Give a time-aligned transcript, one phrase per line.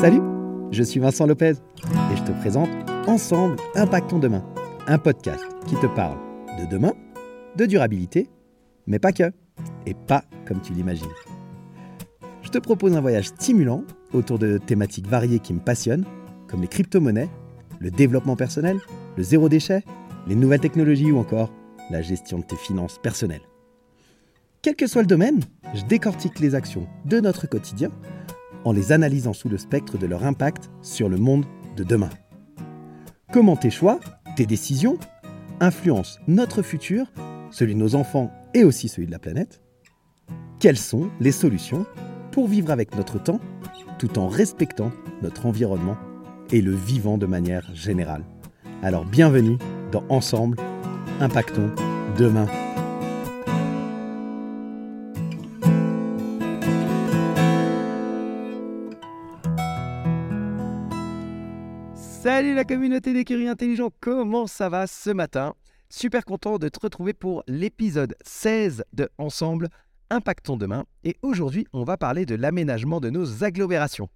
[0.00, 0.22] Salut,
[0.70, 1.56] je suis Vincent Lopez
[2.10, 2.70] et je te présente
[3.06, 4.42] Ensemble Impactons Demain,
[4.86, 6.16] un podcast qui te parle
[6.58, 6.94] de demain,
[7.56, 8.30] de durabilité,
[8.86, 9.30] mais pas que,
[9.84, 11.04] et pas comme tu l'imagines.
[12.40, 13.84] Je te propose un voyage stimulant
[14.14, 16.06] autour de thématiques variées qui me passionnent,
[16.48, 17.28] comme les crypto-monnaies,
[17.78, 18.78] le développement personnel,
[19.18, 19.84] le zéro déchet,
[20.26, 21.52] les nouvelles technologies ou encore
[21.90, 23.44] la gestion de tes finances personnelles.
[24.62, 25.40] Quel que soit le domaine,
[25.74, 27.90] je décortique les actions de notre quotidien
[28.64, 31.44] en les analysant sous le spectre de leur impact sur le monde
[31.76, 32.10] de demain.
[33.32, 34.00] Comment tes choix,
[34.36, 34.98] tes décisions,
[35.60, 37.12] influencent notre futur,
[37.50, 39.60] celui de nos enfants et aussi celui de la planète?
[40.58, 41.86] Quelles sont les solutions
[42.32, 43.40] pour vivre avec notre temps
[43.98, 45.96] tout en respectant notre environnement
[46.50, 48.24] et le vivant de manière générale?
[48.82, 49.58] Alors bienvenue
[49.92, 50.56] dans Ensemble,
[51.20, 51.70] impactons
[52.18, 52.46] demain.
[62.40, 65.54] Salut la communauté d'écurie intelligents, comment ça va ce matin?
[65.90, 69.68] Super content de te retrouver pour l'épisode 16 de Ensemble,
[70.08, 70.86] Impactons demain.
[71.04, 74.08] Et aujourd'hui, on va parler de l'aménagement de nos agglomérations.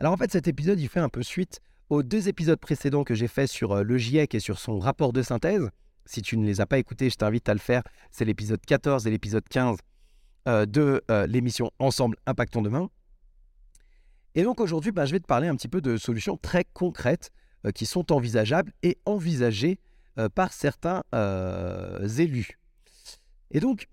[0.00, 3.14] Alors en fait, cet épisode, il fait un peu suite aux deux épisodes précédents que
[3.14, 5.70] j'ai fait sur euh, le GIEC et sur son rapport de synthèse.
[6.04, 7.84] Si tu ne les as pas écoutés, je t'invite à le faire.
[8.10, 9.76] C'est l'épisode 14 et l'épisode 15
[10.48, 12.90] euh, de euh, l'émission Ensemble Impactons demain.
[14.34, 17.30] Et donc aujourd'hui, bah, je vais te parler un petit peu de solutions très concrètes
[17.74, 19.78] qui sont envisageables et envisagées
[20.34, 21.02] par certains
[22.18, 22.58] élus.
[23.50, 23.88] Et donc,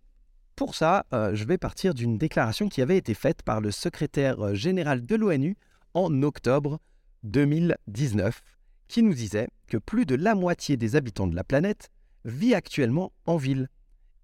[0.56, 5.06] pour ça, je vais partir d'une déclaration qui avait été faite par le secrétaire général
[5.06, 5.56] de l'ONU
[5.94, 6.80] en octobre
[7.24, 8.42] 2019,
[8.88, 11.90] qui nous disait que plus de la moitié des habitants de la planète
[12.26, 13.70] vit actuellement en ville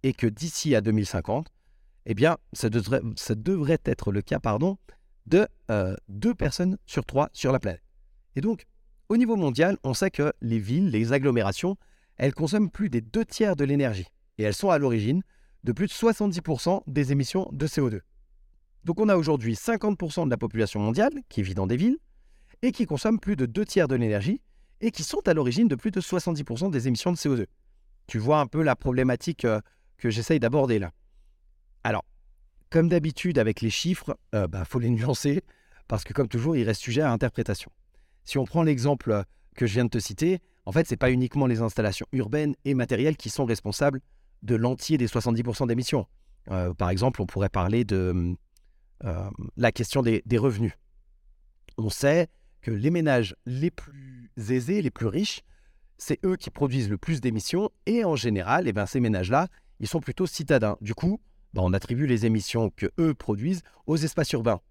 [0.03, 1.51] et que d'ici à 2050,
[2.07, 4.77] eh bien, ça devrait, être le cas pardon,
[5.25, 7.81] de euh, deux personnes sur trois sur la planète.
[8.35, 8.65] Et donc,
[9.09, 11.77] au niveau mondial, on sait que les villes, les agglomérations,
[12.17, 14.07] elles consomment plus des deux tiers de l'énergie
[14.37, 15.21] et elles sont à l'origine
[15.63, 18.01] de plus de 70% des émissions de CO2.
[18.83, 21.97] Donc on a aujourd'hui 50% de la population mondiale qui vit dans des villes
[22.61, 24.41] et qui consomment plus de deux tiers de l'énergie
[24.81, 27.45] et qui sont à l'origine de plus de 70% des émissions de CO2.
[28.07, 29.59] Tu vois un peu la problématique euh,
[29.97, 30.91] que j'essaye d'aborder là.
[31.83, 32.05] Alors,
[32.69, 35.43] comme d'habitude avec les chiffres, il euh, bah, faut les nuancer
[35.87, 37.71] parce que comme toujours, il reste sujet à interprétation.
[38.25, 39.23] Si on prend l'exemple euh,
[39.55, 42.55] que je viens de te citer, en fait, ce n'est pas uniquement les installations urbaines
[42.65, 44.01] et matérielles qui sont responsables
[44.43, 46.07] de l'entier des 70% d'émissions.
[46.77, 48.35] par exemple, on pourrait parler de
[49.57, 50.73] la question des revenus.
[51.77, 52.27] On sait
[52.61, 55.43] que les ménages les plus aisés, les plus riches,
[55.97, 59.47] c'est eux qui produisent le plus d'émissions et en général, eh ben, ces ménages-là,
[59.79, 60.77] ils sont plutôt citadins.
[60.81, 61.21] Du coup,
[61.53, 64.61] ben, on attribue les émissions que eux produisent aux espaces urbains.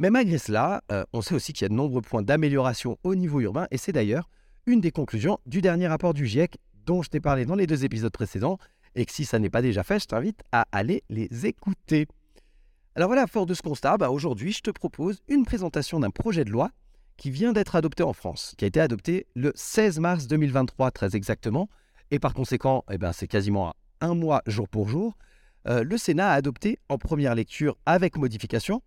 [0.00, 3.16] Mais malgré cela, euh, on sait aussi qu'il y a de nombreux points d'amélioration au
[3.16, 4.30] niveau urbain et c'est d'ailleurs
[4.66, 7.84] une des conclusions du dernier rapport du GIEC dont je t'ai parlé dans les deux
[7.84, 8.58] épisodes précédents
[8.94, 12.06] et que si ça n'est pas déjà fait, je t'invite à aller les écouter.
[12.94, 16.44] Alors voilà, fort de ce constat, bah, aujourd'hui je te propose une présentation d'un projet
[16.44, 16.70] de loi
[17.16, 21.16] qui vient d'être adopté en France, qui a été adopté le 16 mars 2023 très
[21.16, 21.68] exactement,
[22.12, 25.16] et par conséquent, eh ben, c'est quasiment un mois jour pour jour,
[25.66, 28.80] euh, le Sénat a adopté en première lecture avec modification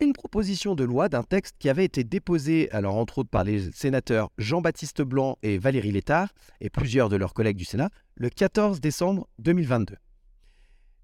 [0.00, 3.70] une proposition de loi d'un texte qui avait été déposé, alors entre autres par les
[3.72, 6.30] sénateurs Jean-Baptiste Blanc et Valérie Létard
[6.60, 9.96] et plusieurs de leurs collègues du Sénat, le 14 décembre 2022.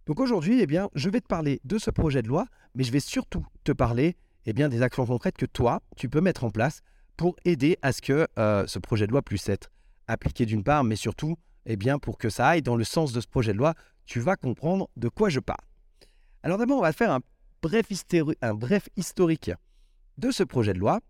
[0.07, 2.93] Donc aujourd'hui, eh bien, je vais te parler de ce projet de loi, mais je
[2.93, 6.51] vais surtout te parler eh bien, des actions concrètes que toi, tu peux mettre en
[6.51, 6.81] place
[7.17, 9.71] pour aider à ce que euh, ce projet de loi puisse être
[10.07, 11.37] appliqué d'une part, mais surtout
[11.67, 13.75] eh bien, pour que ça aille dans le sens de ce projet de loi,
[14.07, 15.59] tu vas comprendre de quoi je parle.
[16.45, 17.21] Alors d'abord, on va faire un
[17.63, 17.87] bref,
[18.43, 19.51] un bref historique
[20.19, 21.01] de ce projet de loi.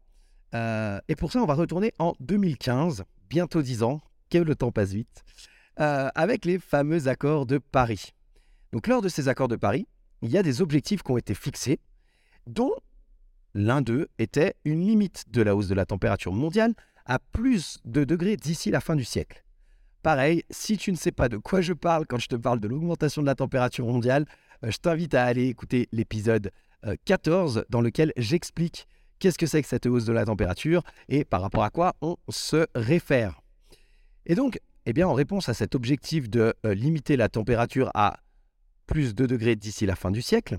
[0.55, 4.73] Euh, et pour ça, on va retourner en 2015, bientôt 10 ans, que le temps
[4.73, 5.25] passe vite,
[5.81, 8.15] euh, avec les fameux accords de Paris.
[8.73, 9.87] Donc lors de ces accords de Paris,
[10.22, 11.81] il y a des objectifs qui ont été fixés,
[12.47, 12.72] dont
[13.54, 18.04] l'un d'eux était une limite de la hausse de la température mondiale à plus de
[18.04, 19.45] degrés d'ici la fin du siècle.
[20.03, 22.69] Pareil, si tu ne sais pas de quoi je parle quand je te parle de
[22.69, 24.27] l'augmentation de la température mondiale,
[24.62, 26.50] je t'invite à aller écouter l'épisode
[27.04, 28.86] 14 euh, dans lequel j'explique
[29.18, 32.16] qu'est-ce que c'est que cette hausse de la température et par rapport à quoi on
[32.28, 33.41] se réfère.
[34.26, 38.20] Et donc, eh bien, en réponse à cet objectif de euh, limiter la température à
[38.86, 40.58] plus de degrés d'ici la fin du siècle,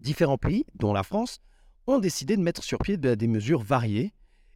[0.00, 1.38] différents pays, dont la France,
[1.86, 4.12] ont décidé de mettre sur pied des mesures variées.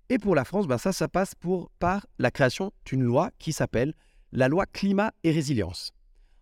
[0.08, 3.52] Et pour la France, ben ça, ça passe pour, par la création d'une loi qui
[3.52, 3.94] s'appelle
[4.32, 5.92] la loi climat et résilience.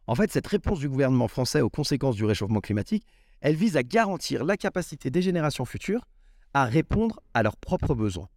[0.07, 3.07] En fait, cette réponse du gouvernement français aux conséquences du réchauffement climatique,
[3.41, 6.07] elle vise à garantir la capacité des générations futures
[6.53, 8.29] à répondre à leurs propres besoins.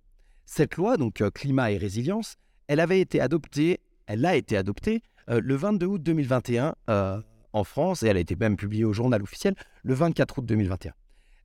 [0.45, 2.35] Cette loi, donc euh, climat et résilience,
[2.67, 7.21] elle avait été adoptée, elle a été adoptée euh, le 22 août 2021 euh,
[7.53, 10.93] en France et elle a été même publiée au journal officiel le 24 août 2021.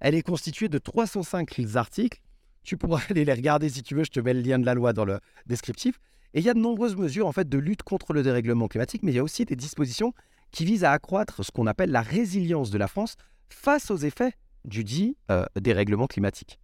[0.00, 2.20] Elle est constituée de 305 articles.
[2.62, 4.74] Tu pourras aller les regarder si tu veux, je te mets le lien de la
[4.74, 5.98] loi dans le descriptif.
[6.34, 9.02] Et il y a de nombreuses mesures en fait de lutte contre le dérèglement climatique,
[9.02, 10.14] mais il y a aussi des dispositions
[10.50, 13.16] qui visent à accroître ce qu'on appelle la résilience de la France
[13.48, 14.32] face aux effets
[14.64, 16.58] du dit euh, dérèglement climatique.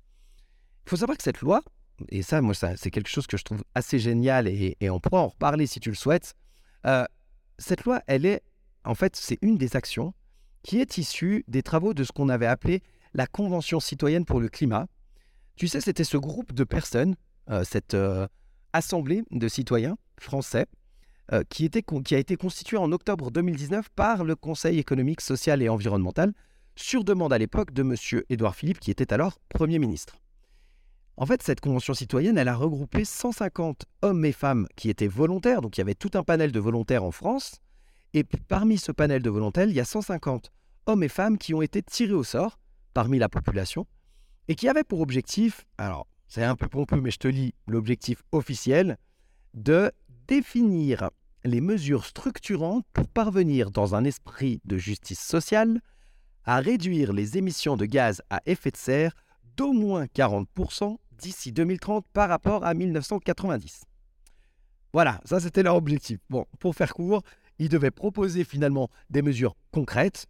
[0.87, 1.63] Il faut savoir que cette loi,
[2.11, 5.21] et ça, moi, ça, c'est quelque chose que je trouve assez génial et, on pourra
[5.21, 6.35] en reparler si tu le souhaites.
[6.87, 7.05] Euh,
[7.59, 8.43] cette loi, elle est,
[8.85, 10.15] en fait, c'est une des actions
[10.63, 12.83] qui est issue des travaux de ce qu'on avait appelé
[13.15, 14.87] la Convention citoyenne pour le climat.
[15.57, 17.17] Tu sais, c'était ce groupe de personnes,
[17.51, 17.97] euh, cette
[18.73, 20.67] assemblée de citoyens français,
[21.51, 25.69] qui, était, qui a été constituée en octobre 2019 par le Conseil économique, social et
[25.69, 26.33] environnemental,
[26.75, 28.23] sur demande à l'époque de M.
[28.31, 30.17] Édouard Philippe, qui était alors Premier ministre.
[31.17, 35.61] En fait, cette convention citoyenne, elle a regroupé 150 hommes et femmes qui étaient volontaires,
[35.61, 37.57] donc il y avait tout un panel de volontaires en France,
[38.15, 40.53] et parmi ce panel de volontaires, il y a 150
[40.87, 42.59] hommes et femmes qui ont été tirés au sort
[42.95, 43.87] parmi la population,
[44.47, 45.67] et qui avaient pour objectif,
[46.29, 48.99] c'est un peu pompeux, mais je te lis l'objectif officiel,
[49.55, 49.91] de
[50.27, 51.11] définir
[51.45, 55.81] les mesures structurantes pour parvenir dans un esprit de justice sociale
[56.45, 59.13] à réduire les émissions de gaz à effet de serre
[59.57, 63.85] d'au moins 40% d'ici 2030 par rapport à 1990.
[64.93, 66.19] Voilà, ça c'était leur objectif.
[66.31, 67.23] Bon, pour faire court,
[67.59, 70.27] ils devaient proposer finalement des mesures concrètes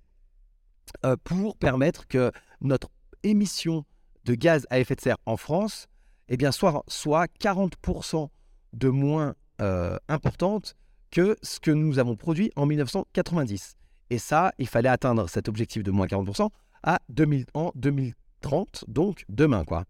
[1.05, 2.91] euh, pour permettre que notre
[3.23, 3.85] émission
[4.29, 5.89] de gaz à effet de serre en France
[6.29, 8.29] eh bien, soit, soit 40%
[8.75, 10.77] de moins euh, importante
[11.11, 13.77] que ce que nous avons produit en 1990.
[14.11, 16.51] Et ça, il fallait atteindre cet objectif de moins 40%
[16.83, 19.65] à 2000, en 2030, donc demain.
[19.65, 19.85] quoi.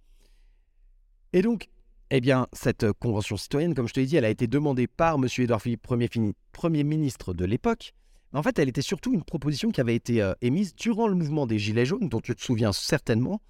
[1.32, 1.69] Et donc,
[2.11, 5.17] eh bien, cette convention citoyenne, comme je te l'ai dit, elle a été demandée par
[5.17, 5.26] M.
[5.38, 6.08] Edouard Philippe, premier,
[6.52, 7.93] premier ministre de l'époque.
[8.32, 11.46] En fait, elle était surtout une proposition qui avait été euh, émise durant le mouvement
[11.46, 13.40] des Gilets jaunes, dont tu te souviens certainement,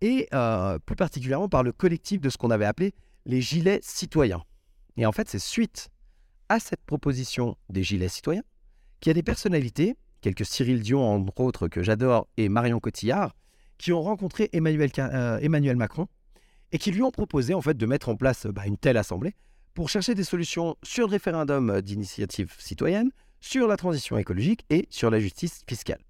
[0.00, 2.94] et euh, plus particulièrement par le collectif de ce qu'on avait appelé
[3.26, 4.42] les Gilets citoyens.
[4.96, 5.88] Et en fait, c'est suite
[6.48, 8.42] à cette proposition des Gilets citoyens
[9.00, 13.34] qu'il y a des personnalités, quelques Cyril Dion entre autres que j'adore et Marion Cotillard,
[13.78, 16.06] qui ont rencontré Emmanuel, euh, Macron
[16.72, 19.34] et qui lui ont proposé en fait de mettre en place bah, une telle assemblée
[19.74, 23.10] pour chercher des solutions sur le référendum d'initiative citoyenne,
[23.40, 26.00] sur la transition écologique et sur la justice fiscale.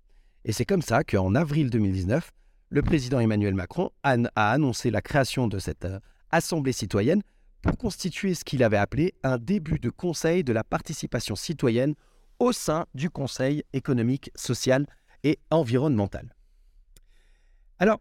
[0.44, 2.32] Et c'est comme ça qu'en avril 2019,
[2.70, 5.98] le président Emmanuel Macron a, annoncé la création de cette euh,
[6.30, 7.22] assemblée citoyenne
[7.62, 11.94] pour constituer ce qu'il avait appelé un début de conseil de la participation citoyenne
[12.38, 14.86] au sein du Conseil économique, social
[15.24, 16.34] et environnemental.
[17.78, 18.00] Alors,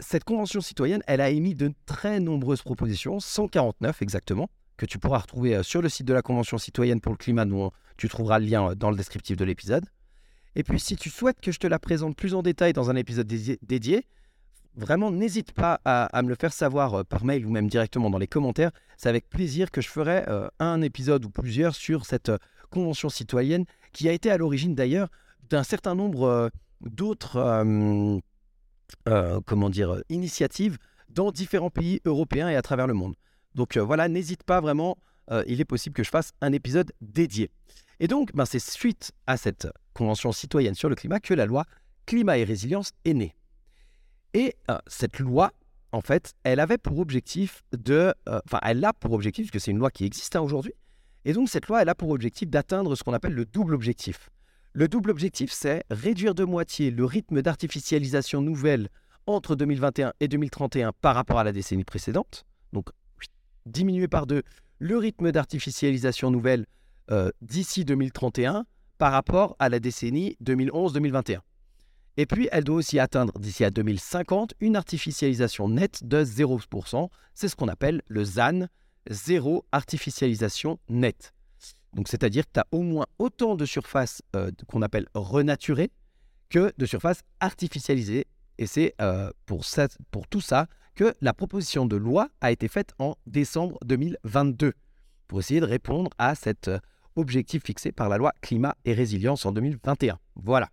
[0.00, 5.18] cette convention citoyenne, elle a émis de très nombreuses propositions, 149 exactement, que tu pourras
[5.18, 8.38] retrouver euh, sur le site de la Convention citoyenne pour le climat, dont tu trouveras
[8.38, 9.86] le lien euh, dans le descriptif de l'épisode.
[10.56, 12.96] Et puis, si tu souhaites que je te la présente plus en détail dans un
[12.96, 14.06] épisode dédié,
[14.74, 18.18] vraiment, n'hésite pas à, me le faire savoir euh, par mail ou même directement dans
[18.18, 18.72] les commentaires.
[18.96, 20.24] C'est avec plaisir que je ferai
[20.58, 22.32] un épisode ou plusieurs sur cette
[22.70, 25.08] Convention citoyenne, qui a été à l'origine d'ailleurs
[25.48, 26.48] d'un certain nombre euh,
[26.80, 28.18] d'autres euh,
[29.08, 33.14] euh, comment dire, initiatives dans différents pays européens et à travers le monde.
[33.54, 34.98] Donc voilà, n'hésite pas vraiment,
[35.46, 37.50] il est possible que je fasse un épisode dédié.
[38.00, 41.64] Et donc, ben, c'est suite à cette Convention citoyenne sur le climat que la loi
[42.06, 43.34] Climat et Résilience est née.
[44.34, 44.54] Et
[44.86, 45.52] cette loi,
[45.92, 48.14] en fait, elle avait pour objectif de...
[48.26, 50.74] Enfin, elle a pour objectif, que c'est une loi qui existe hein, aujourd'hui,
[51.24, 54.30] et donc cette loi, elle a pour objectif d'atteindre ce qu'on appelle le double objectif.
[54.72, 58.90] Le double objectif, c'est réduire de moitié le rythme d'artificialisation nouvelle
[59.26, 62.44] entre 2021 et 2031 par rapport à la décennie précédente.
[62.72, 62.90] Donc
[63.64, 64.42] diminuer par deux
[64.78, 66.66] le rythme d'artificialisation nouvelle
[67.10, 68.66] euh, d'ici 2031
[68.98, 71.38] par rapport à la décennie 2011-2021.
[72.18, 77.08] Et puis, elle doit aussi atteindre d'ici à 2050 une artificialisation nette de 0%.
[77.34, 78.68] C'est ce qu'on appelle le ZAN,
[79.10, 81.34] zéro artificialisation nette.
[81.92, 85.90] Donc, c'est-à dire que tu as au moins autant de surface euh, qu'on appelle renaturée
[86.48, 88.26] que de surface artificialisée.
[88.58, 89.64] Et c'est euh, pour,
[90.10, 94.72] pour tout ça que la proposition de loi a été faite en décembre 2022
[95.28, 96.78] pour essayer de répondre à cet euh,
[97.16, 100.18] objectif fixé par la loi climat et résilience en 2021.
[100.36, 100.68] Voilà.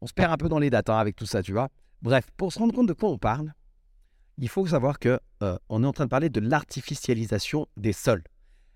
[0.00, 1.68] On se perd un peu dans les dates hein, avec tout ça, tu vois.
[2.02, 3.52] Bref, pour se rendre compte de quoi on parle,
[4.38, 8.24] il faut savoir que euh, on est en train de parler de l'artificialisation des sols.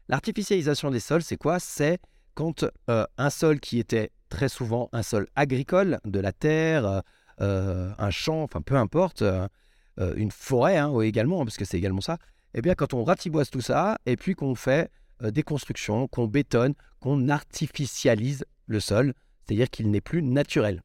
[0.09, 1.59] L'artificialisation des sols, c'est quoi?
[1.59, 1.99] C'est
[2.35, 7.03] quand euh, un sol qui était très souvent un sol agricole, de la terre,
[7.41, 9.23] euh, un champ, enfin peu importe,
[9.99, 12.19] une forêt hein, également, parce que c'est également ça,
[12.55, 14.91] eh bien quand on ratiboise tout ça, et puis qu'on fait
[15.23, 20.82] des constructions, qu'on bétonne, qu'on artificialise le sol, c'est-à-dire qu'il n'est plus naturel.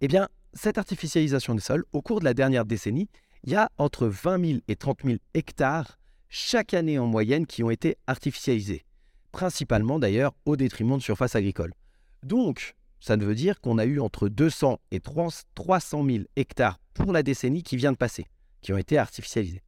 [0.00, 3.08] Eh bien, cette artificialisation des sols, au cours de la dernière décennie,
[3.44, 7.62] il y a entre 20 000 et 30 000 hectares chaque année en moyenne qui
[7.62, 8.84] ont été artificialisés,
[9.32, 11.74] principalement d'ailleurs au détriment de surfaces agricoles.
[12.22, 17.22] Donc, ça veut dire qu'on a eu entre 200 et 300 000 hectares pour la
[17.22, 18.26] décennie qui vient de passer,
[18.60, 19.62] qui ont été artificialisés.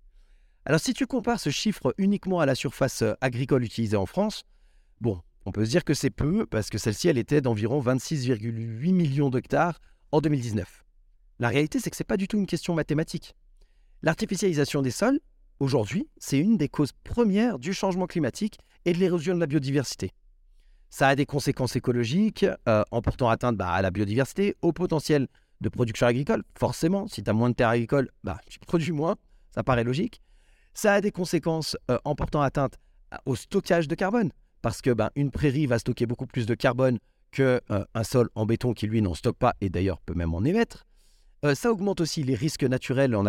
[0.65, 4.45] Alors si tu compares ce chiffre uniquement à la surface euh, agricole utilisée en France,
[5.01, 8.93] bon, on peut se dire que c'est peu parce que celle-ci, elle était d'environ 26,8
[8.93, 9.81] millions d'hectares
[10.13, 10.85] en 2019.
[11.41, 13.35] La réalité, c'est que ce n'est pas du tout une question mathématique.
[14.03, 15.19] L'artificialisation des sols,
[15.59, 20.13] aujourd'hui, c'est une des causes premières du changement climatique et de l'érosion de la biodiversité.
[20.91, 25.27] Ça a des conséquences écologiques euh, en portant atteinte bah, à la biodiversité, au potentiel
[25.61, 26.45] de production agricole.
[26.57, 29.17] Forcément, si tu as moins de terres agricoles, bah, tu produis moins,
[29.51, 30.21] ça paraît logique.
[30.75, 32.79] Ça a des conséquences euh, en portant atteinte
[33.27, 34.31] au stockage de carbone,
[34.63, 36.99] parce que bah, une prairie va stocker beaucoup plus de carbone
[37.31, 40.45] qu'un euh, sol en béton qui, lui, n'en stocke pas et d'ailleurs peut même en
[40.45, 40.87] émettre.
[41.45, 43.27] Euh, ça augmente aussi les risques naturels en,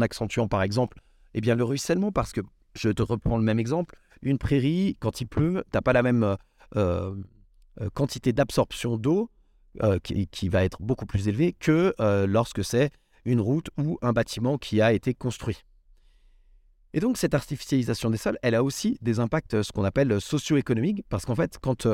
[0.00, 1.00] accentuant par exemple
[1.34, 2.40] eh bien, le ruissellement parce que,
[2.74, 6.02] je te reprends le même exemple, une prairie, quand il pleut, tu n'as pas la
[6.02, 6.36] même
[7.94, 9.30] quantité d'absorption d'eau
[10.02, 11.94] qui, va être beaucoup plus élevée que
[12.26, 12.90] lorsque c'est
[13.24, 15.64] une route ou un bâtiment qui a été construit.
[16.94, 21.04] Et donc cette artificialisation des sols, elle a aussi des impacts, ce qu'on appelle socio-économiques,
[21.08, 21.86] parce qu'en fait, quand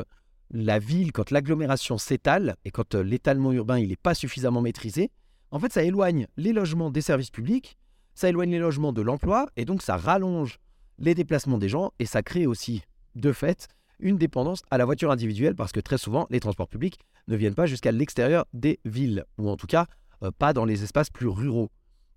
[0.50, 5.10] la ville, quand l'agglomération s'étale et quand l'étalement urbain n'est pas suffisamment maîtrisé,
[5.50, 7.76] en fait, ça éloigne les logements des services publics,
[8.14, 10.58] ça éloigne les logements de l'emploi, et donc ça rallonge
[10.98, 12.82] les déplacements des gens, et ça crée aussi,
[13.16, 16.98] de fait, une dépendance à la voiture individuelle, parce que très souvent, les transports publics
[17.28, 19.86] ne viennent pas jusqu'à l'extérieur des villes, ou en tout cas,
[20.22, 21.70] euh, pas dans les espaces plus ruraux.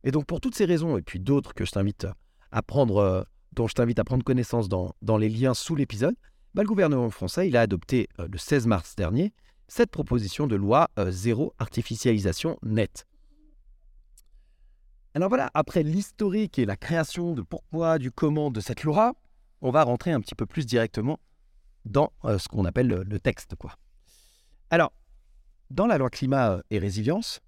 [0.03, 2.07] Et donc, pour toutes ces raisons, et puis d'autres que je t'invite
[2.51, 3.23] à prendre, euh,
[3.53, 6.15] dont je t'invite à prendre connaissance dans, les liens sous l'épisode,
[6.53, 9.33] bah, le gouvernement français il a adopté euh, le 16 mars dernier
[9.69, 13.05] cette proposition de loi zéro artificialisation nette.
[15.13, 19.15] Alors voilà, après l'historique et la création de pourquoi, du comment de cette loi,
[19.61, 21.19] on va rentrer un petit peu plus directement
[21.85, 23.55] dans euh, ce qu'on appelle le, texte.
[23.55, 23.73] Quoi.
[24.69, 24.93] Alors,
[25.71, 27.39] dans la loi climat euh, et résilience,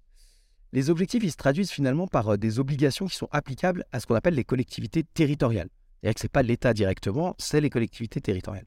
[0.72, 4.06] les objectifs ils se traduisent finalement par euh, des obligations qui sont applicables à ce
[4.06, 5.68] qu'on appelle les collectivités territoriales.
[6.00, 8.66] C'est-à-dire que ce n'est pas l'État directement, c'est les collectivités territoriales.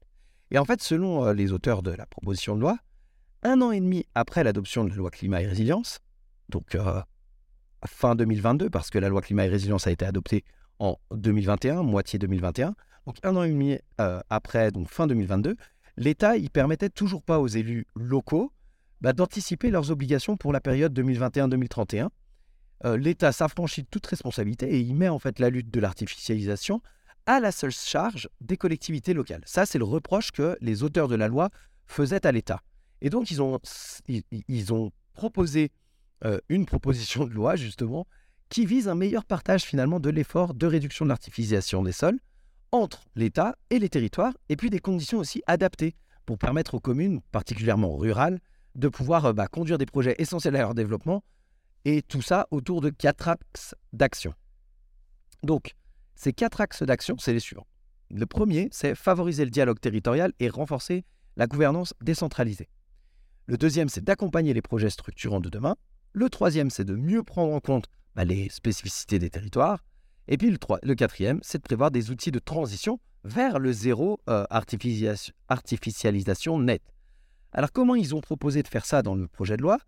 [0.50, 2.78] Et en fait, selon les auteurs de la proposition de loi,
[3.42, 5.98] un an et demi après l'adoption de la loi climat et résilience,
[6.48, 6.76] donc
[7.86, 10.44] fin 2022, parce que la loi climat et résilience a été adoptée
[10.78, 12.74] en 2021, moitié 2021.
[13.06, 15.56] Donc un an et demi euh, après, donc fin 2022,
[15.96, 18.52] l'État il permettait toujours pas aux élus locaux
[19.00, 22.08] bah, d'anticiper leurs obligations pour la période 2021-2031.
[22.84, 26.80] Euh, L'État s'affranchit de toute responsabilité et il met en fait la lutte de l'artificialisation
[27.26, 29.42] à la seule charge des collectivités locales.
[29.46, 31.50] Ça, c'est le reproche que les auteurs de la loi
[31.86, 32.60] faisaient à l'État.
[33.00, 33.60] Et donc, ils ont,
[34.70, 35.70] ont proposé
[36.24, 38.06] euh, une proposition de loi, justement,
[38.48, 42.18] qui vise un meilleur partage finalement de l'effort de réduction de l'artificialisation des sols
[42.72, 45.94] entre l'État et les territoires, et puis des conditions aussi adaptées
[46.26, 48.40] pour permettre aux communes, particulièrement rurales,
[48.74, 51.22] de pouvoir euh, bah, conduire des projets essentiels à leur développement,
[51.84, 54.34] et tout ça autour de quatre axes d'action.
[55.42, 55.74] Donc,
[56.14, 57.66] ces quatre axes d'action, c'est les suivants.
[58.10, 61.04] Le premier, c'est favoriser le dialogue territorial et renforcer
[61.36, 62.68] la gouvernance décentralisée.
[63.46, 65.76] Le deuxième, c'est d'accompagner les projets structurants de demain.
[66.12, 69.84] Le troisième, c'est de mieux prendre en compte bah, les spécificités des territoires.
[70.28, 74.46] Et puis le, quatrième, c'est de prévoir des outils de transition vers le zéro euh,
[75.48, 76.93] artificialisation nette.
[77.54, 79.78] Alors comment ils ont proposé de faire ça dans le projet de loi?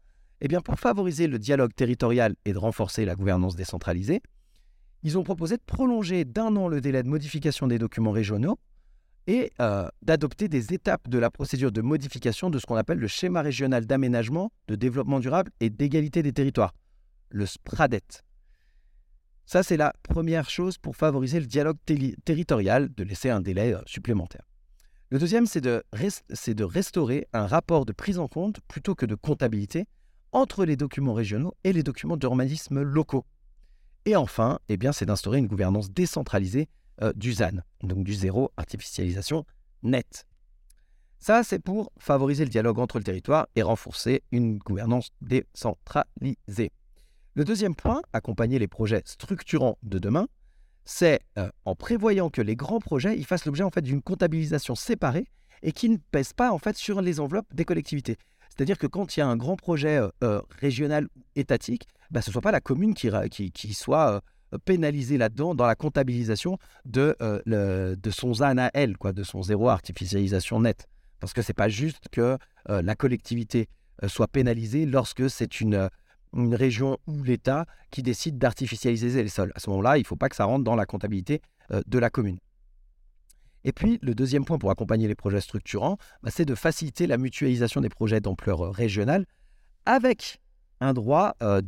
[0.40, 4.22] Eh bien pour favoriser le dialogue territorial et de renforcer la gouvernance décentralisée,
[5.02, 8.58] ils ont proposé de prolonger d'un an le délai de modification des documents régionaux
[9.26, 13.08] et euh, d'adopter des étapes de la procédure de modification de ce qu'on appelle le
[13.08, 16.72] schéma régional d'aménagement, de développement durable et d'égalité des territoires,
[17.30, 18.22] le SPRADET.
[19.44, 21.78] Ça, c'est la première chose pour favoriser le dialogue
[22.24, 24.44] territorial, de laisser un délai euh, supplémentaire.
[25.10, 29.14] Le deuxième, c'est de, de, restaurer un rapport de prise en compte plutôt que de
[29.14, 29.86] comptabilité
[30.32, 33.24] entre les documents régionaux et les documents d'urbanisme locaux.
[34.04, 36.68] Et enfin, eh c'est d'instaurer une gouvernance décentralisée
[37.02, 39.44] euh, du ZAN, donc du zéro artificialisation
[39.84, 40.26] nette.
[41.20, 46.72] Ça, c'est pour favoriser le dialogue entre le territoire et renforcer une gouvernance décentralisée.
[47.34, 50.26] Le deuxième point, accompagner les projets structurants de demain,
[50.86, 54.74] c'est euh, en prévoyant que les grands projets ils fassent l'objet en fait d'une comptabilisation
[54.74, 55.26] séparée
[55.62, 58.16] et qui ne pèsent pas en fait sur les enveloppes des collectivités.
[58.48, 62.30] C'est-à-dire que quand il y a un grand projet euh, régional ou étatique, bah, ce
[62.30, 64.22] ne soit pas la commune qui, soit
[64.64, 67.16] pénalisée là-dedans dans la comptabilisation de,
[68.10, 70.86] son ZAN quoi, de son zéro artificialisation nette.
[71.18, 72.38] Parce que ce n'est pas juste que
[72.68, 73.68] la collectivité
[74.06, 75.90] soit pénalisée lorsque c'est une,
[76.36, 79.52] une région ou l'État qui décide d'artificialiser les sols.
[79.54, 81.40] À ce moment-là, il ne faut pas que ça rentre dans la comptabilité
[81.70, 82.38] de la commune.
[83.66, 87.18] Et puis, le deuxième point pour accompagner les projets structurants, bah, c'est de faciliter la
[87.18, 89.26] mutualisation des projets d'ampleur euh, régionale
[89.86, 90.40] avec
[90.80, 91.60] un droit euh,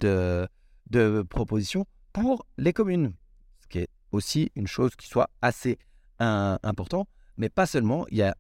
[0.91, 3.15] de, proposition pour les communes,
[3.59, 5.77] ce qui est aussi une chose qui soit assez
[6.21, 7.07] important,
[7.37, 8.37] mais pas seulement, il y a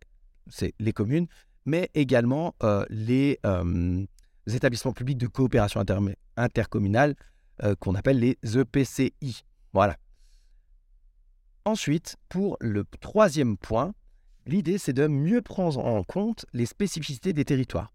[0.49, 1.27] c'est les communes,
[1.65, 3.39] mais également euh, les,
[4.55, 5.83] établissements publics de coopération
[6.37, 7.15] intercommunale
[7.81, 9.43] qu'on appelle les EPCI.
[9.73, 9.97] Voilà.
[11.65, 13.93] Ensuite, pour le troisième point,
[14.47, 17.93] l'idée c'est de mieux prendre en compte les spécificités des territoires.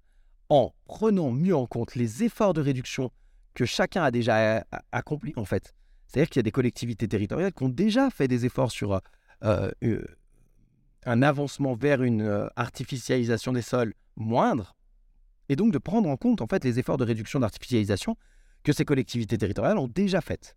[0.49, 3.09] En prenant mieux en compte les efforts de réduction
[3.53, 5.73] que chacun a déjà accomplis en fait.
[6.07, 9.01] C'est-à-dire qu'il y a des collectivités territoriales qui ont déjà fait des efforts sur
[9.43, 10.05] euh, euh,
[11.05, 14.75] un avancement vers une euh, artificialisation des sols moindre,
[15.49, 18.15] et donc de prendre en compte en fait les efforts de réduction d'artificialisation
[18.63, 20.55] que ces collectivités territoriales ont déjà faites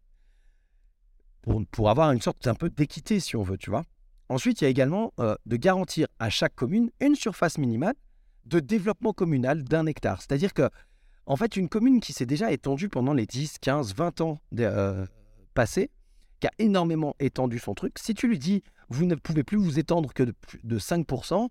[1.71, 3.85] pour, avoir une sorte un peu d'équité, si on veut, tu vois.
[4.29, 7.95] Ensuite, il y a également euh, de garantir à chaque commune une surface minimale
[8.45, 10.21] de développement communal d'un hectare.
[10.21, 10.69] C'est-à-dire que,
[11.27, 15.07] en fait, une commune qui s'est déjà étendue pendant les 10, 15, 20 ans euh,
[15.55, 15.91] passés,
[16.41, 19.79] qui a énormément étendu son truc, si tu lui dis, vous ne pouvez plus vous
[19.79, 21.49] étendre que de, 5%,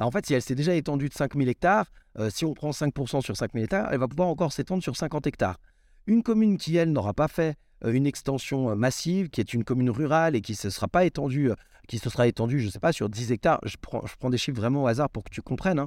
[0.00, 1.84] bah en fait, si elle s'est déjà étendue de 5000 hectares,
[2.18, 5.26] euh, si on prend 5% sur 5000 hectares, elle va pouvoir encore s'étendre sur 50
[5.26, 5.60] hectares.
[6.06, 9.62] Une commune qui, elle, n'aura pas fait euh, une extension euh, massive qui est une
[9.62, 11.50] commune rurale et qui se sera pas étendue,
[11.86, 13.60] qui se sera étendue, je ne sais pas, sur 10 hectares.
[13.64, 15.78] Je prends, des chiffres vraiment au hasard pour que tu comprennes.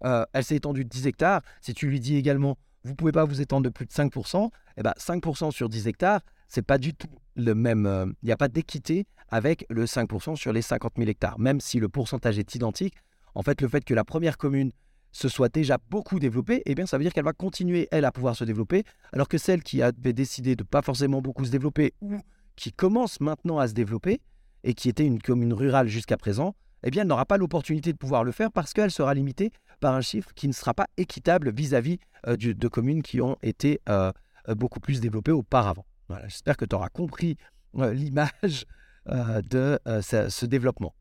[0.00, 0.24] Hein.
[0.32, 1.42] elle s'est étendue de 10 hectares.
[1.60, 4.48] Si tu lui dis également, vous pouvez pas vous étendre de plus de 5%,
[4.78, 8.14] eh ben 5% sur 10 hectares, c'est pas du tout le même.
[8.22, 11.38] Il n'y a pas d'équité avec le 5% sur les 50 000 hectares.
[11.38, 12.94] Même si le pourcentage est identique,
[13.34, 14.72] en fait, le fait que la première commune
[15.12, 18.12] se soit déjà beaucoup développée, eh bien, ça veut dire qu'elle va continuer, elle, à
[18.12, 21.94] pouvoir se développer, alors que celle qui avait décidé de pas forcément beaucoup se développer
[22.00, 22.18] ou
[22.56, 24.20] qui commence maintenant à se développer
[24.64, 27.98] et qui était une commune rurale jusqu'à présent, eh bien, elle n'aura pas l'opportunité de
[27.98, 31.52] pouvoir le faire parce qu'elle sera limitée par un chiffre qui ne sera pas équitable
[31.52, 34.12] vis-à-vis euh, de communes qui ont été euh,
[34.48, 35.86] euh, beaucoup plus développées auparavant.
[36.26, 37.36] J'espère que tu auras compris
[37.74, 38.64] l'image
[39.06, 40.94] de ce développement.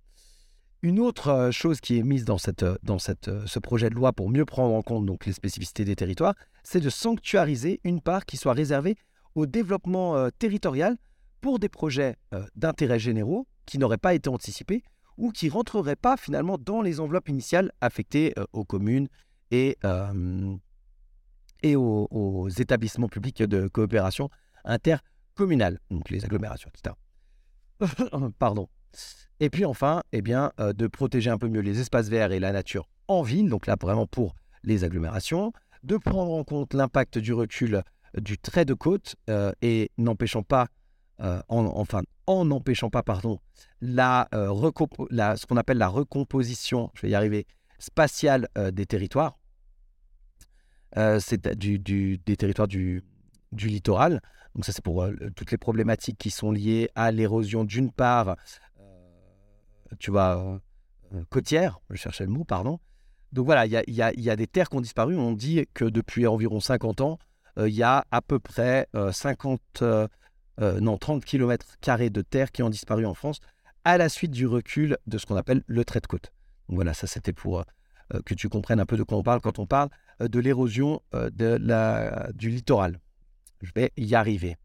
[0.83, 2.75] Une autre euh, chose qui est mise dans, euh,
[3.27, 6.35] euh, ce projet de loi pour mieux prendre en compte donc, les spécificités des territoires,
[6.63, 8.95] c'est de sanctuariser une part qui soit réservée
[9.33, 10.97] au développement territorial
[11.41, 12.15] pour des projets
[12.55, 14.81] d'intérêt généraux qui n'auraient pas été anticipés
[15.15, 19.07] ou qui ne rentreraient pas finalement dans les enveloppes initiales affectées aux communes
[19.51, 19.77] et,
[21.61, 24.31] et aux, aux, établissements publics de coopération
[24.65, 26.95] intercommunale, donc les agglomérations, etc.
[28.39, 28.67] Pardon.
[29.39, 32.39] Et puis enfin, eh bien, euh, de protéger un peu mieux les espaces verts et
[32.39, 37.19] la nature en ville, donc là vraiment pour les agglomérations, de prendre en compte l'impact
[37.19, 37.81] du recul euh,
[38.19, 40.67] du trait de côte euh, et n'empêchant pas,
[41.19, 43.39] en, enfin, en n'empêchant pas, pardon,
[43.81, 47.47] la, ce qu'on appelle la recomposition, je vais y arriver,
[47.79, 49.39] spatiale des territoires,
[50.95, 53.03] c'est du, des territoires du,
[53.51, 54.21] du littoral.
[54.53, 58.36] Donc ça, c'est pour toutes les problématiques qui sont liées à l'érosion d'une part
[60.00, 60.60] tu vois,
[61.13, 62.80] euh, côtière, je cherchais le mot, pardon.
[63.34, 65.17] Donc voilà, il y a, des terres qui ont disparu.
[65.17, 67.19] On dit que depuis environ 50 ans,
[67.58, 70.08] euh, il y a à peu près 50, euh,
[70.60, 71.65] non, 30 km
[72.10, 73.39] de terres qui ont disparu en France
[73.84, 76.32] à la suite du recul de ce qu'on appelle le trait de côte.
[76.69, 77.63] Donc voilà, ça c'était pour
[78.26, 79.89] que tu comprennes un peu de quoi on parle quand on parle
[80.21, 81.02] de l'érosion
[81.34, 83.00] du littoral.
[83.62, 84.56] Je vais y arriver.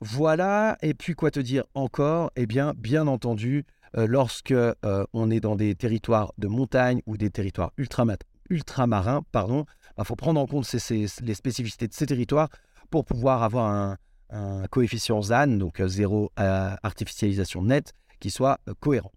[0.00, 2.30] Voilà, et puis quoi te dire encore?
[2.34, 4.74] Eh bien, bien entendu, euh, lorsque euh,
[5.12, 10.16] on est dans des territoires de montagne ou des territoires ultramarins, pardon, il bah, faut
[10.16, 12.48] prendre en compte les spécificités de ces territoires
[12.90, 13.96] pour pouvoir avoir un,
[14.70, 19.10] coefficient ZAN, donc euh, zéro artificialisation nette, qui soit cohérent.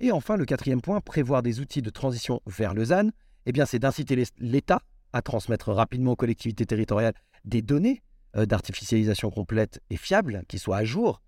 [0.00, 3.10] Et enfin, le quatrième point, prévoir des outils de transition vers le ZAN,
[3.46, 8.02] eh bien, c'est d'inciter l'État à transmettre rapidement aux collectivités territoriales des données
[8.34, 11.22] d'artificialisation complète et fiables, qui soient à jour,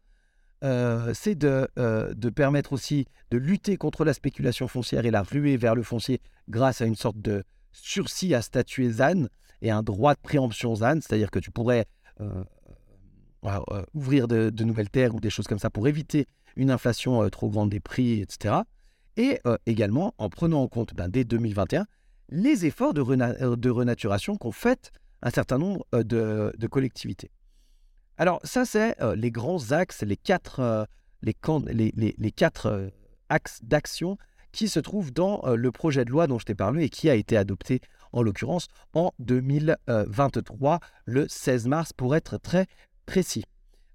[0.63, 5.57] euh, c'est euh, de, permettre aussi de lutter contre la spéculation foncière et la ruée
[5.57, 9.27] vers le foncier grâce à une sorte de sursis à statuer ZAN
[9.63, 11.87] et un droit de préemption ZAN, c'est-à-dire que tu pourrais
[12.21, 12.45] euh,
[13.95, 17.71] ouvrir de, nouvelles terres ou des choses comme ça pour éviter une inflation trop grande
[17.71, 18.57] des prix, etc.
[19.17, 21.87] Et également en prenant en compte ben, dès 2021
[22.29, 23.01] les efforts de,
[23.71, 24.93] renaturation qu'ont fait
[25.23, 27.31] un certain nombre de collectivités.
[28.21, 30.87] Alors ça, c'est les grands axes, les quatre,
[31.23, 31.35] les,
[32.19, 32.91] les, quatre
[33.31, 34.19] axes d'action
[34.53, 37.15] qui se trouvent dans le projet de loi dont je t'ai parlé et qui a
[37.15, 37.81] été adopté
[38.13, 42.67] en l'occurrence en 2023, le 16 mars pour être très
[43.07, 43.43] précis.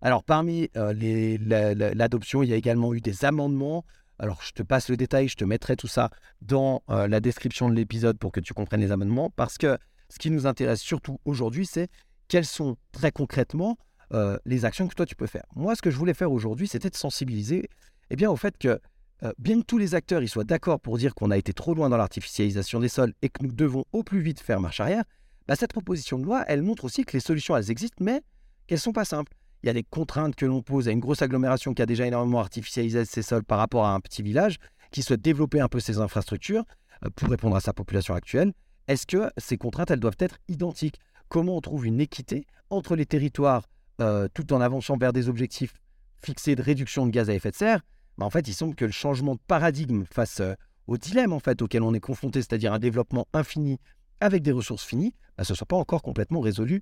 [0.01, 3.85] Alors parmi l'adoption, il y a également eu des amendements.
[4.17, 6.09] Alors je te passe le détail, je te mettrai tout ça
[6.41, 9.77] dans la description de l'épisode pour que tu comprennes les amendements, parce que
[10.09, 11.89] ce qui nous intéresse surtout aujourd'hui, c'est
[12.27, 13.77] quelles sont très concrètement
[14.45, 15.45] les actions que toi tu peux faire.
[15.55, 17.69] Moi, ce que je voulais faire aujourd'hui, c'était de sensibiliser
[18.09, 18.79] eh bien, au fait que
[19.39, 21.97] bien que tous les acteurs soient d'accord pour dire qu'on a été trop loin dans
[21.97, 25.03] l'artificialisation des sols et que nous devons au plus vite faire marche arrière,
[25.47, 28.21] bah, cette proposition de loi, elle montre aussi que les solutions, elles existent, mais
[28.67, 29.31] qu'elles ne sont pas simples.
[29.63, 32.05] Il y a des contraintes que l'on pose à une grosse agglomération qui a déjà
[32.05, 34.57] énormément artificialisé ses sols par rapport à un petit village,
[34.91, 36.65] qui souhaite développer un peu ses infrastructures
[37.15, 38.53] pour répondre à sa population actuelle.
[38.87, 40.99] Est-ce que ces contraintes, elles doivent être identiques?
[41.29, 43.63] Comment on trouve une équité entre les territoires
[44.33, 45.73] tout en avançant vers des objectifs
[46.21, 47.81] fixés de réduction de gaz à effet de serre
[48.17, 50.53] bah, en fait, il semble que le changement de paradigme face euh,
[50.87, 53.79] au dilemme en fait, auquel on est confronté, c'est-à-dire un développement infini
[54.21, 56.81] avec des ressources finies, bah, ce ne soit pas encore complètement résolu,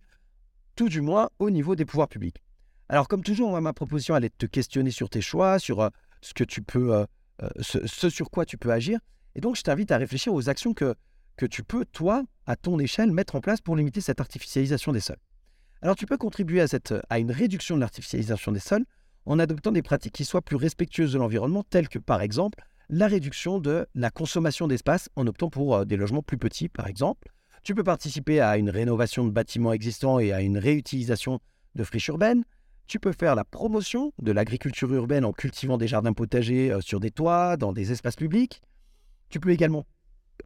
[0.75, 2.43] tout du moins au niveau des pouvoirs publics.
[2.89, 5.89] Alors, comme toujours, ma proposition allait te questionner sur tes choix, sur euh,
[6.21, 7.05] ce, que tu peux, euh,
[7.61, 8.99] sur quoi tu peux agir.
[9.35, 10.95] Et donc, je t'invite à réfléchir aux actions que
[11.49, 15.17] tu peux, toi, à ton échelle, mettre en place pour limiter cette artificialisation des sols.
[15.83, 16.63] Alors, tu peux contribuer
[17.09, 18.85] à, une réduction de l'artificialisation des sols
[19.25, 23.05] en adoptant des pratiques qui soient plus respectueuses de l'environnement, telles que par exemple la
[23.05, 27.33] réduction de la consommation d'espace en optant pour euh, des logements plus petits, par exemple.
[27.63, 31.41] Tu peux participer à une rénovation de bâtiments existants et à une réutilisation
[31.75, 32.45] de friches urbaines.
[32.87, 37.01] Tu peux faire la promotion de l'agriculture urbaine en cultivant des jardins potagers euh, sur
[37.01, 38.61] des toits, dans des espaces publics.
[39.27, 39.85] Tu peux également,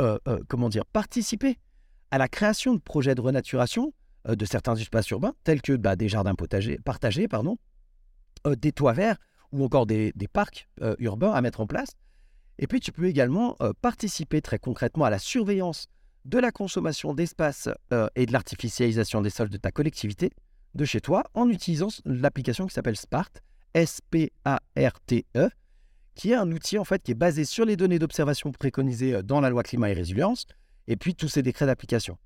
[0.02, 1.60] euh, comment dire, participer
[2.10, 3.94] à la création de projets de renaturation
[4.36, 7.58] de certains espaces urbains, tels que bah, des jardins potagers, partagés, pardon,
[8.46, 9.18] euh, des toits verts
[9.52, 11.92] ou encore des, parcs euh, urbains à mettre en place.
[12.60, 15.88] Et puis tu peux également euh, participer très concrètement à la surveillance
[16.26, 17.70] de la consommation d'espace
[18.16, 20.32] et de l'artificialisation des sols de ta collectivité,
[20.76, 23.30] de chez toi, en utilisant l'application qui s'appelle SPART,
[23.74, 25.50] S-P-A-R-T-E,
[26.16, 29.40] qui est un outil en fait qui est basé sur les données d'observation préconisées dans
[29.40, 30.48] la loi climat et résilience,
[30.88, 32.18] et puis tous ces décrets d'application.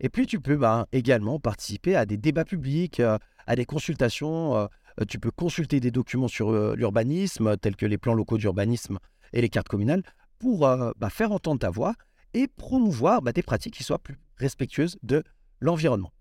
[0.00, 4.68] Et puis tu peux bah, également participer à des débats publics, à des consultations
[5.00, 8.98] euh, tu peux consulter des documents sur euh, l'urbanisme, tels que les plans locaux d'urbanisme
[9.32, 10.02] et les cartes communales,
[10.38, 11.94] pour euh, bah, faire entendre ta voix
[12.34, 15.22] et promouvoir bah, des pratiques qui soient plus respectueuses de
[15.60, 16.12] l'environnement.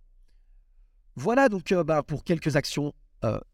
[1.15, 2.93] Voilà donc bah, pour quelques actions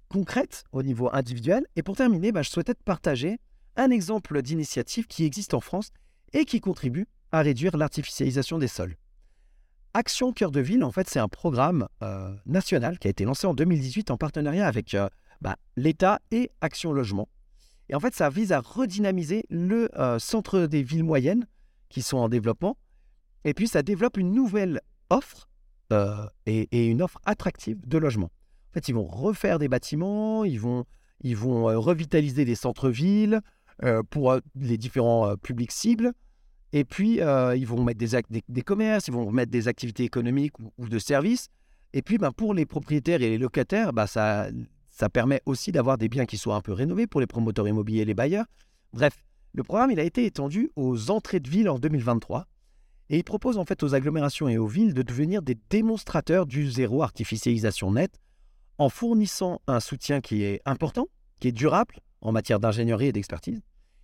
[0.10, 1.66] concrètes au niveau individuel.
[1.76, 3.40] Et pour terminer, je souhaitais te partager
[3.76, 5.90] un exemple d'initiative qui existe en France
[6.34, 8.96] et qui contribue à réduire l'artificialisation des sols.
[9.96, 13.48] Action Cœur de Ville, en fait, c'est un programme euh, national qui a été lancé
[13.48, 15.08] en 2018 en partenariat avec euh,
[15.40, 17.30] bah, l'État et Action Logement.
[17.88, 21.48] Et en fait, ça vise à redynamiser le euh, centre des villes moyennes
[21.88, 22.76] qui sont en développement.
[23.46, 25.48] Et puis, ça développe une nouvelle offre
[26.46, 28.32] et, et, une offre attractive de logement.
[28.72, 30.84] En fait, ils vont refaire des bâtiments, ils vont,
[31.22, 33.40] ils vont revitaliser des centres-villes
[34.10, 36.12] pour les différents publics cibles.
[36.78, 40.60] Et puis, euh, ils vont mettre des, des, commerces, ils vont mettre des activités économiques
[40.78, 41.48] ou, de services.
[41.94, 44.50] Et puis, ben, pour les propriétaires et les locataires, ben, ça,
[44.90, 48.02] ça permet aussi d'avoir des biens qui soient un peu rénovés pour les promoteurs immobiliers
[48.02, 48.44] et les bailleurs.
[48.92, 52.46] Bref, le programme il a été étendu aux entrées de ville en 2023.
[53.10, 56.70] Et il propose en fait aux agglomérations et aux villes de devenir des démonstrateurs du
[56.70, 58.20] zéro artificialisation nette
[58.80, 61.08] en fournissant un soutien qui est important,
[61.40, 63.62] qui est durable en matière d'ingénierie et d'expertise.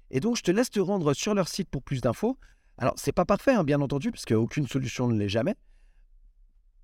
[0.09, 2.37] Et donc, je te laisse te rendre sur leur site pour plus d'infos.
[2.77, 5.55] Alors, c'est pas parfait, hein, bien entendu, parce qu'aucune solution ne l'est jamais.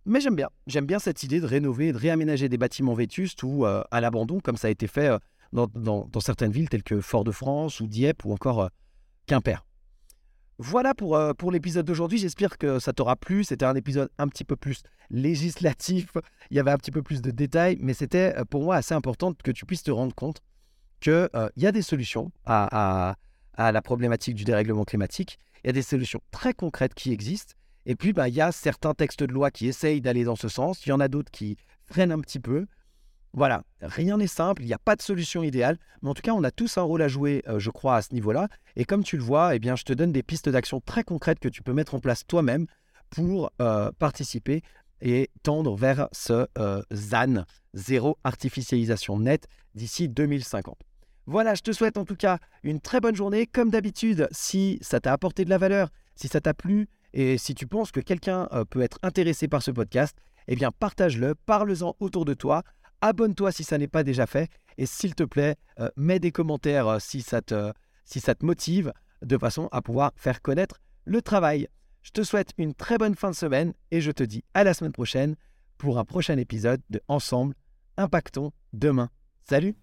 [0.08, 0.50] Mais j'aime bien.
[0.68, 4.40] J'aime bien cette idée de rénover, de réaménager des bâtiments vétustes ou euh, à l'abandon,
[4.40, 5.20] comme ça a été fait euh,
[5.74, 8.68] dans, certaines villes telles que Fort-de-France ou Dieppe ou encore euh,
[9.26, 9.66] Quimper.
[10.60, 12.18] Voilà pour, pour l'épisode d'aujourd'hui.
[12.20, 13.44] J'espère que ça t'aura plu.
[13.44, 16.14] C'était un épisode un petit peu plus législatif.
[16.50, 19.34] Il y avait un petit peu plus de détails, mais c'était pour moi assez important
[19.34, 20.42] que tu puisses te rendre compte
[21.00, 23.16] qu'il y a des solutions à,
[23.54, 27.54] à, la problématique du dérèglement climatique il y a des solutions très concrètes qui existent.
[27.86, 30.50] Et puis, bah, il y a certains textes de loi qui essayent d'aller dans ce
[30.50, 30.86] sens.
[30.86, 32.68] Il y en a d'autres qui freinent un petit peu.
[33.34, 36.32] Voilà, rien n'est simple, il n'y a pas de solution idéale, mais en tout cas,
[36.32, 38.48] on a tous un rôle à jouer, euh, je crois, à ce niveau-là.
[38.76, 41.40] Et comme tu le vois, eh bien, je te donne des pistes d'action très concrètes
[41.40, 42.66] que tu peux mettre en place toi-même
[43.10, 44.64] pour euh, participer
[45.02, 47.44] et tendre vers ce euh, ZAN,
[47.74, 50.87] zéro artificialisation nette, d'ici 2050.
[51.28, 53.46] Voilà, je te souhaite en tout cas une très bonne journée.
[53.46, 57.54] Comme d'habitude, si ça t'a apporté de la valeur, si ça t'a plu et si
[57.54, 60.16] tu penses que quelqu'un euh, peut être intéressé par ce podcast,
[60.48, 62.64] eh bien partage-le, parle-en autour de toi,
[63.02, 64.50] abonne-toi si ça n'est pas déjà fait.
[64.78, 67.74] Et s'il te plaît, euh, mets des commentaires euh, si, ça te,
[68.06, 71.68] si ça te motive, de façon à pouvoir faire connaître le travail.
[72.04, 74.74] Je te souhaite une très bonne fin de semaine et je te dis à la
[74.74, 75.36] semaine prochaine
[75.78, 77.54] pour un prochain épisode de Ensemble,
[77.98, 79.10] impactons demain.
[79.44, 79.76] Salut